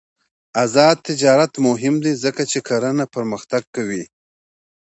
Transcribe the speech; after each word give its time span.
آزاد 0.63 0.97
تجارت 1.07 1.53
مهم 1.67 1.95
دی 2.03 2.13
ځکه 2.23 2.43
چې 2.51 2.59
کرنه 2.67 3.05
پرمختګ 3.15 3.63
کوي. 3.75 4.03